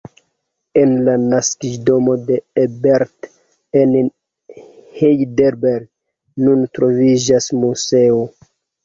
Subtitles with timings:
[0.83, 3.27] En la naskiĝdomo de Ebert,
[3.81, 3.93] en
[5.01, 5.85] Heidelberg,
[6.47, 8.19] nun troviĝas muzeo.